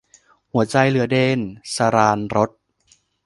[0.51, 1.39] หัวใจเหลือเดน-
[1.75, 2.49] สราญรส